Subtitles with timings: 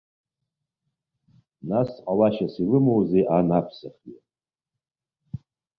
[1.69, 4.17] Нас, ҟалашьас илымоузеи ан аԥсахҩы?!